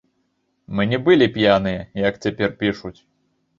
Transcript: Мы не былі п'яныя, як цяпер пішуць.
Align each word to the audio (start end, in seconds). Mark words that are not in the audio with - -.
Мы 0.79 0.85
не 0.93 0.99
былі 1.09 1.27
п'яныя, 1.35 1.85
як 2.09 2.19
цяпер 2.25 2.59
пішуць. 2.65 2.95